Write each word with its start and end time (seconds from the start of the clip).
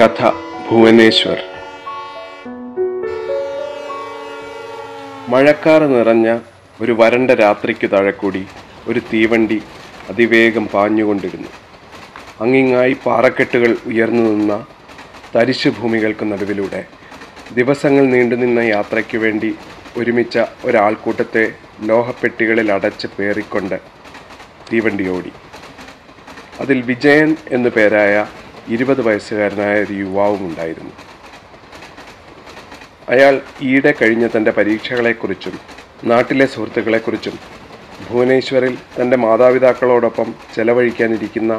കഥ 0.00 0.20
ഭുവനേശ്വർ. 0.68 1.38
മഴക്കാറ് 5.28 5.86
നിറഞ്ഞ 5.94 6.38
ഒരു 6.80 6.92
വരണ്ട 6.92 7.30
രാത്രിക്ക് 7.30 7.90
താഴെക്കൂടി 7.90 8.42
ഒരു 8.88 9.00
തീവണ്ടി 9.12 9.62
അതിവേഗം 10.10 10.66
പാഞ്ഞുകൊണ്ടിരുന്നു. 10.66 11.50
അങ്ങിങ്ങായി 12.40 12.96
പാറക്കെട്ടുകൾ 13.06 13.76
ഉയർന്നു 13.86 14.22
നിന്ന 14.22 14.66
തരിശു 15.36 15.68
ഭൂമികൾക്ക് 15.68 16.32
നടുവിലൂടെ 16.32 16.82
ദിവസങ്ങൾ 17.54 18.04
നീണ്ടുനിന്ന 18.06 18.58
യാത്രയ്ക്ക് 18.58 19.18
വേണ്ടി 19.18 19.50
ഒരുമിച്ച 19.96 20.38
ഒരാൾക്കൂട്ടത്തെ 20.64 21.44
ലോഹപ്പെട്ടികളിൽ 21.82 22.72
അടച്ച് 22.72 23.06
പേറിക്കൊണ്ട് 23.18 23.76
തീവണ്ടി 24.72 25.08
ഓടി 25.08 25.32
അതിൽ 26.60 26.82
വിജയൻ 26.82 27.36
എന്നു 27.50 27.68
പേരായ 27.68 28.14
ഇരുപത് 28.68 29.00
വയസ്സുകാരനായ 29.00 29.82
ഒരു 29.82 29.92
യുവാവും 29.92 30.46
ഉണ്ടായിരുന്നു 30.46 30.94
അയാൾ 33.08 33.40
ഈയിടെ 33.62 33.94
കഴിഞ്ഞ 34.02 34.26
തന്റെ 34.26 34.50
പരീക്ഷകളെക്കുറിച്ചും 34.50 35.54
നാട്ടിലെ 36.04 36.46
സുഹൃത്തുക്കളെക്കുറിച്ചും 36.46 37.36
ഭുവനേശ്വറിൽ 38.10 38.74
തന്റെ 39.00 39.16
മാതാപിതാക്കളോടൊപ്പം 39.16 40.34
ചെലവഴിക്കാനിരിക്കുന്ന 40.54 41.52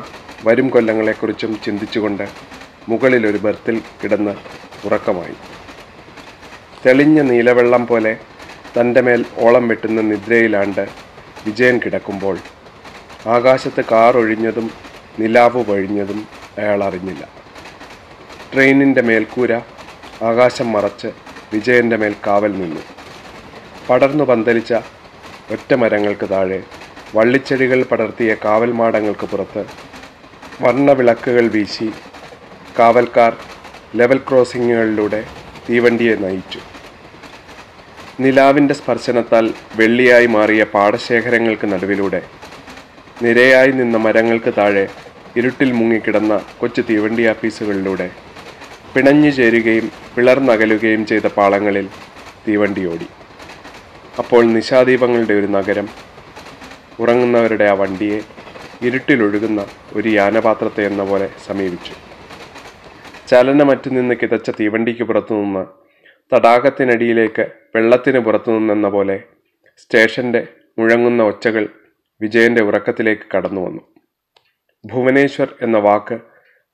വരും 0.43 0.69
കൊല്ലങ്ങളെക്കുറിച്ചും 0.69 1.59
ചിന്തിച്ചുകൊണ്ട് 1.63 2.25
മുകളിൽ 2.89 3.27
ഒരു 3.27 3.37
ബർത്തിൽ 3.37 3.81
കിടന്ന് 4.03 4.33
ഉറക്കമായി. 4.85 5.35
തെളിഞ്ഞ 6.85 7.21
നീലവെള്ളം 7.21 7.87
പോലെ 7.87 8.13
തന്റെ 8.77 9.01
മേൽ 9.01 9.25
ഓളം 9.37 9.67
വെട്ടുന്ന 9.67 10.01
നിദ്രയിലാണ്ട് 10.01 10.87
വിജയൻ 11.47 11.79
കിടക്കുമ്പോൾ 11.79 12.37
ആകാശത്ത് 13.27 13.81
കാർ 13.91 14.17
ഒഴിഞ്ഞതും 14.17 14.67
നിലാവ് 15.19 15.63
വഴിഞ്ഞതും 15.69 16.19
അയാൾ 16.57 16.83
അറിഞ്ഞില്ല. 16.83 17.23
ട്രെയിനിന്റെ 18.53 19.01
മേൽക്കൂര 19.01 19.53
ആകാശം 20.29 20.71
മറച്ച് 20.71 21.09
വിജയന്റെ 21.53 21.97
മേൽ 21.97 22.13
കാവൽ 22.27 22.53
നിന്നു. 22.61 22.81
പടർന്നു 23.89 24.23
പന്തലിച്ച 24.23 24.73
ഒറ്റ 25.55 25.73
മരങ്ങൾക്ക് 25.73 26.29
താഴെ 26.29 26.59
വള്ളിച്ചെടികൾ 27.15 27.83
പടർത്തിയ 27.91 28.31
കാവൽ 28.45 28.71
മാടങ്ങൾക്ക് 28.79 29.27
പുറത്ത് 29.27 29.65
വർണവിളക്കുകൾ 30.61 31.45
വീശി 31.55 31.89
കാവൽക്കാർ 32.79 33.33
ലെവൽ 33.95 34.19
ക്രോസിങ്ങുകളിലൂടെ 34.29 35.21
തീവണ്ടിയെ 35.69 36.15
നയിച്ചു. 36.15 36.59
നിലാവിന്റെ 38.19 38.73
സ്പർശനത്താൽ 38.73 39.45
വെള്ളിയായി 39.75 40.27
മാറിയ 40.35 40.63
പാടശേഖരങ്ങൾക്ക് 40.63 41.67
നടുവിലൂടെ 41.73 42.21
നിരയായി 43.21 43.71
നിന്ന 43.71 43.97
മരങ്ങൾക്ക് 43.97 44.53
താഴെ 44.57 44.85
ഇരുട്ടിൽ 45.37 45.71
മുങ്ങിക്കിടന്ന 45.71 46.45
കൊച്ചു 46.59 46.81
തീവണ്ടി 46.81 47.23
ആഫീസുകളിലൂടെ 47.25 48.11
പിണഞ്ഞു 48.95 49.29
ചേരുകയും 49.29 49.91
പിളർന്നകലുകയും 50.15 51.05
ചെയ്ത 51.05 51.27
പാളങ്ങളിൽ 51.27 51.87
തീവണ്ടി 52.47 52.85
ഓടി 52.85 53.07
അപ്പോൾ 54.19 54.43
നിശാദീപങ്ങളുടെ 54.45 55.33
ഒരു 55.33 55.47
നഗരം 55.47 55.87
ഉറങ്ങുന്നവരുടെ 56.99 57.63
ആ 57.63 57.73
വണ്ടിയെ 57.73 58.19
ഇരുട്ടിലൊഴുകുന്ന 58.81 59.65
ഒരു 59.95 60.09
യാനപാത്രത്തെ 60.09 60.85
എന്ന 60.85 61.03
പോലെ 61.03 61.29
സമീപിച്ചു. 61.47 61.93
ചലനമറ്റു 63.27 63.89
നിന്ന് 63.89 64.15
കിതച്ച 64.15 64.49
തീവണ്ടിക്ക് 64.49 65.03
പുറത്തുനിന്ന് 65.03 65.63
തടാകത്തിനടിയിലേക്ക് 66.31 67.45
വെള്ളത്തിന് 67.75 68.19
പുറത്തു 68.19 68.51
നിന്നെന്ന 68.51 68.87
പോലെ 68.87 69.17
സ്റ്റേഷന്റെ 69.77 70.47
മുഴങ്ങുന്ന 70.79 71.23
ഒച്ചകൾ 71.23 71.63
വിജയന്റെ 72.21 72.61
ഉറക്കത്തിലേക്ക് 72.61 73.27
കടന്നു 73.35 73.61
വന്നു 73.61 73.83
ഭുവനേശ്വർ 74.91 75.55
എന്ന 75.61 75.77
വാക്ക് 75.77 76.19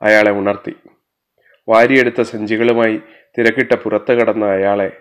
അയാളെ 0.01 0.31
ഉണർത്തി. 0.31 0.73
വാരിയെടുത്ത 1.69 2.21
സഞ്ചികളുമായി 2.21 3.01
തിരക്കിട്ട 3.37 3.71
പുറത്തു 3.71 4.13
കടന്ന 4.13 4.45
അയാളെ 4.45 4.97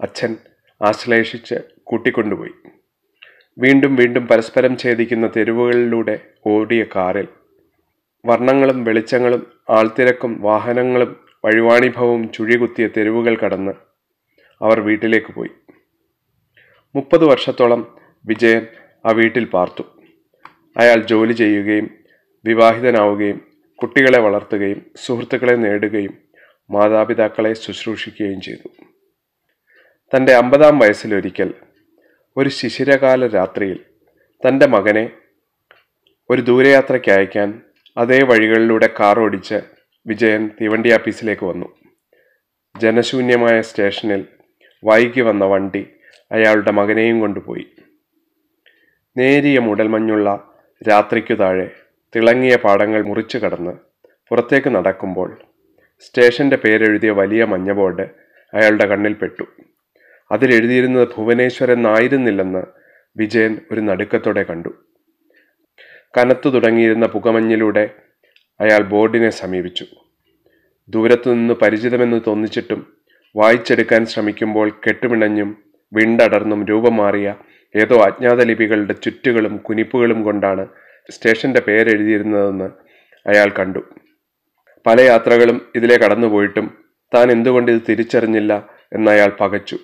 അച്ഛൻ 0.00 0.36
ആശ്ലേഷിച്ച് 0.82 1.54
കൂട്ടിക്കൊണ്ടുപോയി. 1.84 2.50
വീണ്ടും 3.58 3.96
വീണ്ടും 3.96 4.26
പരസ്പരം 4.26 4.78
ഛേദിക്കുന്ന 4.78 5.30
തെരുവുകളിലൂടെ 5.36 6.20
ഓടിയ 6.46 6.84
കാറിൽ. 6.96 7.28
വർണങ്ങളും 8.24 8.84
വെളിച്ചങ്ങളും 8.84 9.46
ആൾത്തിരക്കും 9.70 10.42
വാഹനങ്ങളും 10.42 11.16
വഴിവാണിഭവും 11.44 12.32
ചുഴികുത്തിയ 12.32 12.88
തെരുവുകൾ 12.96 13.36
കടന്ന് 13.36 13.72
അവർ 14.62 14.80
വീട്ടിലേക്ക് 14.80 15.34
പോയി. 15.34 15.50
മുപ്പത് 16.94 17.24
വർഷത്തോളം 17.24 17.98
വിജയൻ 18.26 18.66
ആ 19.06 19.10
വീട്ടിൽ 19.10 19.44
പാർത്തു. 19.44 19.82
അയാൾ 20.76 20.96
ജോലി 20.96 21.32
ചെയ്യുകയും 21.32 22.05
വിവാഹിതനാവുകയും 22.46 23.52
കുട്ടികളെ 23.82 24.20
വളർത്തുകയും 24.20 24.90
സുഹൃത്തുക്കളെ 25.04 25.54
നേടുകയും 25.54 26.18
മാതാപിതാക്കളെ 26.70 27.52
ശുശ്രൂഷിക്കുകയും 27.52 28.40
ചെയ്തു. 28.40 28.68
തന്റെ 30.16 30.32
അമ്പതാം 30.32 30.78
വയസ്സിലൊരിക്കൽ 30.78 31.54
ഒരു 32.36 32.48
ശിശിരകാല 32.48 33.26
രാത്രിയിൽ 33.26 33.78
തന്റെ 34.48 34.66
മകനെ 34.66 35.10
ഒരു 36.30 36.42
ദൂരയാത്രയ്ക്ക് 36.42 37.12
അയക്കാൻ 37.12 37.62
അതേ 37.98 38.18
വഴികളിലൂടെ 38.24 38.88
കാർ 39.00 39.20
ഓടിച്ച് 39.20 39.60
വിജയൻ 40.06 40.50
തീവണ്ടി 40.60 40.90
ആഫീസിലേക്ക് 40.90 41.46
വന്നു. 41.46 41.66
ജനശൂന്യമായ 42.78 43.60
സ്റ്റേഷനിൽ 43.60 44.26
വൈകി 44.84 45.20
വന്ന 45.20 45.44
വണ്ടി 45.44 45.86
അയാളുടെ 46.32 46.70
മകനെയും 46.70 47.20
കൊണ്ടുപോയി. 47.20 47.66
നേരിയ 49.16 49.58
മുടൽമഞ്ഞുള്ള 49.58 50.54
രാത്രിക്കു 50.88 51.34
താഴെ 51.34 51.85
തിളങ്ങിയ 52.14 52.56
പാടങ്ങൾ 52.56 53.02
മുറിച്ചു 53.02 53.38
കടന്ന് 53.38 53.72
പുറത്തേക്ക് 54.30 54.68
നടക്കുമ്പോൾ 54.68 55.30
സ്റ്റേഷന്റെ 56.00 56.56
പേരെഴുതിയ 56.56 57.10
വലിയ 57.10 57.44
മഞ്ഞ 57.44 57.72
ബോർഡ് 57.72 58.06
അയാളുടെ 58.54 58.86
കണ്ണിൽപ്പെട്ടു 58.86 59.44
അതിലെഴുതിയിരുന്നത് 60.30 61.08
ഭുവനേശ്വരൻ 61.16 61.72
എന്നായിരുന്നില്ലെന്ന് 61.72 62.62
വിജയൻ 63.16 63.58
ഒരു 63.72 63.80
നടുക്കത്തോടെ 63.80 64.42
കണ്ടു. 64.42 64.68
കനത്തു 66.14 66.48
തുടങ്ങിയിരുന്ന 66.48 67.06
പുകമഞ്ഞിലൂടെ 67.06 67.90
അയാൾ 68.60 68.82
ബോർഡിനെ 68.82 69.30
സമീപിച്ചു. 69.30 69.84
ദൂരത്തു 70.88 71.28
നിന്ന് 71.30 71.54
പരിചിതമെന്ന് 71.54 72.20
തോന്നിച്ചിട്ടും 72.26 72.80
വായിച്ചെടുക്കാൻ 73.36 74.06
ശ്രമിക്കുമ്പോൾ 74.06 74.68
കെട്ടുമിണഞ്ഞും 74.70 75.50
വിണ്ടടർന്നും 75.92 76.66
രൂപം 76.66 76.96
മാറിയ 76.96 77.34
ഏതോ 77.74 77.96
അജ്ഞാത 78.00 78.40
ലിപികളുടെ 78.42 78.92
ചുറ്റുകളും 78.92 79.56
കുനിപ്പുകളും 79.56 80.22
കൊണ്ടാണ് 80.22 80.66
സ്റ്റേഷന്റെ 81.10 81.60
പേരെഴുതിയിരുന്നതെന്ന് 81.60 82.70
അയാൾ 83.28 83.48
കണ്ടു. 83.48 83.78
പല 84.86 85.00
യാത്രകളും 85.00 85.68
ഇതിലെ 85.74 85.96
കടന്നുപോയിട്ടും 85.96 86.84
താൻ 87.14 87.32
എന്തുകൊണ്ട് 87.32 87.72
ഇത് 87.72 87.82
തിരിച്ചറിഞ്ഞില്ല 87.88 88.70
എന്ന് 88.92 89.10
അയാൾ 89.10 89.32
പകച്ചു. 89.40 89.78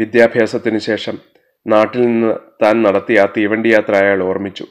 വിദ്യാഭ്യാസത്തിന് 0.00 0.78
ശേഷം 0.78 1.18
നാട്ടിൽ 1.66 2.02
നിന്ന് 2.02 2.36
താൻ 2.64 2.82
നടത്തിയ 2.82 3.20
ആ 3.20 3.28
തീവണ്ടി 3.36 3.68
യാത്ര 3.68 3.94
അയാൾ 3.94 4.22
ഓർമ്മിച്ചു. 4.22 4.66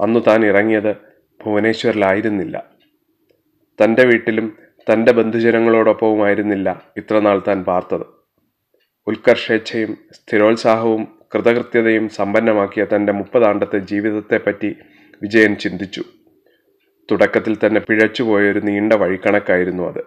അന്നു 0.00 0.20
താൻ 0.20 0.46
ഇറങ്ങിയത് 0.46 0.96
ഭുവനേശ്വറിലായിരുന്നില്ല. 1.44 2.70
തന്റെ 3.84 4.04
വീട്ടിലും 4.04 4.56
തന്റെ 4.92 5.12
ബന്ധുജനങ്ങളോടൊപ്പവുമായിരുന്നില്ല 5.12 6.82
ഇത്രനാൾ 6.96 7.42
താൻ 7.48 7.64
പാർത്തത്. 7.64 8.06
ഉത്കർഷേച്ഛയും 9.06 9.98
സ്ഥിരോത്സാഹവും 10.12 11.17
കൃതകൃത്യതയും 11.34 12.08
സമ്പന്നമാക്കിയ 12.08 12.86
തന്റെ 12.96 13.12
മുപ്പതാണ്ടത്തെ 13.12 13.78
ജീവിതത്തെപ്പറ്റി 13.78 14.74
വിജയൻ 15.22 15.56
ചിന്തിച്ചു. 15.56 16.04
തുടക്കത്തിൽ 17.10 17.56
തന്നെ 17.56 17.80
പിഴച്ചുപോയൊരു 17.80 18.60
നീണ്ട 18.60 18.92
വഴിക്കണക്കായിരുന്നു 18.92 19.88
അത്. 19.88 20.02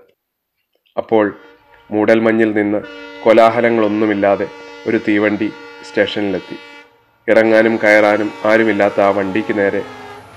അപ്പോൾ 0.98 1.36
മൂടൽമഞ്ഞിൽ 1.92 2.54
നിന്ന് 2.54 2.82
കോലാഹലങ്ങളൊന്നുമില്ലാതെ 3.24 4.48
ഒരു 4.88 5.00
തീവണ്ടി 5.08 5.52
സ്റ്റേഷനിലെത്തി. 5.90 6.58
ഇറങ്ങാനും 7.30 7.80
കയറാനും 7.84 8.32
ആരുമില്ലാത്ത 8.46 9.02
ആ 9.02 9.10
വണ്ടിക്ക് 9.10 9.58
നേരെ 9.60 9.84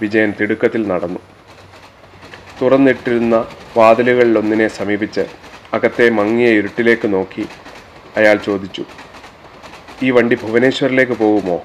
വിജയൻ 0.00 0.32
തിടുക്കത്തിൽ 0.40 0.86
നടന്നു. 0.88 1.20
തുറന്നിട്ടിരുന്ന 2.62 3.48
വാതിലുകളിലൊന്നിനെ 3.76 4.68
സമീപിച്ച് 4.68 5.24
അകത്തെ 5.72 6.10
മങ്ങിയ 6.10 6.48
ഇരുട്ടിലേക്ക് 6.48 7.12
നോക്കി 7.12 7.46
അയാൾ 8.16 8.36
ചോദിച്ചു 8.36 8.84
ഈ 10.02 10.10
വണ്ടി 10.10 10.36
ഭുവനേശ്വറിലേക്ക് 10.36 11.12
പോകുമോ? 11.12 11.62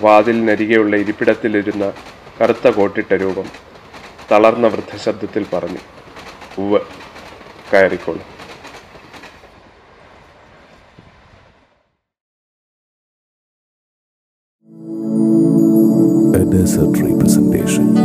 വാതിലിനരികെയുള്ള 0.00 0.96
ഇരിപ്പിടത്തിലിരുന്ന 0.96 1.92
കറുത്ത 2.40 2.68
കോട്ടിട്ട 2.68 3.14
രൂപം 3.14 3.44
തളർന്ന 4.32 4.66
വൃദ്ധശബ്ദത്തിൽ 4.66 5.46
പറഞ്ഞു. 5.52 5.78
ഉവ് 6.60 6.80
കയറിക്കോളൂ. 7.72 8.22
A 16.40 16.44
desert 16.52 16.92
dream. 16.98 17.99